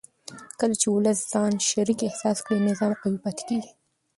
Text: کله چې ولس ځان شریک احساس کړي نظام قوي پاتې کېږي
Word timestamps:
کله 0.59 0.75
چې 0.81 0.87
ولس 0.95 1.19
ځان 1.31 1.53
شریک 1.69 1.99
احساس 2.03 2.37
کړي 2.45 2.59
نظام 2.69 2.91
قوي 3.01 3.17
پاتې 3.23 3.43
کېږي 3.49 3.71